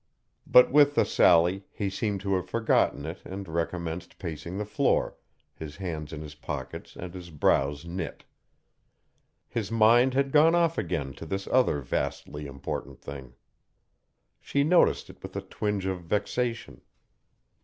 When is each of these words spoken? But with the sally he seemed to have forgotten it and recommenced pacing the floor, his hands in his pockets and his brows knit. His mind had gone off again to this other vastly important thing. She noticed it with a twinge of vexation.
But 0.47 0.71
with 0.71 0.95
the 0.95 1.05
sally 1.05 1.67
he 1.71 1.87
seemed 1.91 2.21
to 2.21 2.33
have 2.33 2.49
forgotten 2.49 3.05
it 3.05 3.19
and 3.23 3.47
recommenced 3.47 4.17
pacing 4.17 4.57
the 4.57 4.65
floor, 4.65 5.15
his 5.53 5.75
hands 5.75 6.11
in 6.11 6.23
his 6.23 6.33
pockets 6.33 6.95
and 6.95 7.13
his 7.13 7.29
brows 7.29 7.85
knit. 7.85 8.23
His 9.47 9.71
mind 9.71 10.15
had 10.15 10.31
gone 10.31 10.55
off 10.55 10.79
again 10.79 11.13
to 11.17 11.25
this 11.27 11.47
other 11.51 11.81
vastly 11.81 12.47
important 12.47 12.99
thing. 12.99 13.35
She 14.39 14.63
noticed 14.63 15.07
it 15.11 15.21
with 15.21 15.35
a 15.35 15.41
twinge 15.41 15.85
of 15.85 16.01
vexation. 16.01 16.81